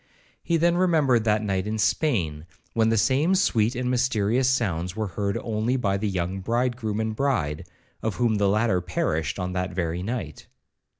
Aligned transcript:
He 0.41 0.57
then 0.57 0.77
remembered 0.77 1.25
that 1.25 1.43
night 1.43 1.67
in 1.67 1.77
Spain, 1.77 2.47
when 2.73 2.89
the 2.89 2.97
same 2.97 3.35
sweet 3.35 3.75
and 3.75 3.91
mysterious 3.91 4.49
sounds 4.49 4.95
were 4.95 5.09
heard 5.09 5.37
only 5.37 5.75
by 5.75 5.97
the 5.97 6.09
young 6.09 6.39
bridegroom 6.39 6.99
and 6.99 7.15
bride, 7.15 7.67
of 8.01 8.15
whom 8.15 8.37
the 8.37 8.49
latter 8.49 8.81
perished 8.81 9.37
on 9.37 9.53
that 9.53 9.75
very 9.75 10.01
night. 10.01 10.47